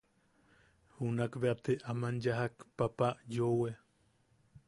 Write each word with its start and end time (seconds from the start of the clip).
Junakbea 0.95 1.53
te 1.63 1.71
aman 1.91 2.15
yajak 2.23 2.53
papa 2.77 3.07
yoʼowe. 3.35 3.69